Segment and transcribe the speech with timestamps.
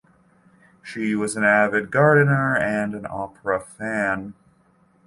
[0.81, 4.33] She was an avid gardener and opera fan.